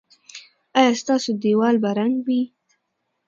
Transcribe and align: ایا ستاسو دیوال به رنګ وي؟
ایا 0.77 0.91
ستاسو 1.01 1.29
دیوال 1.41 1.75
به 1.83 1.91
رنګ 1.99 2.15
وي؟ 2.25 2.41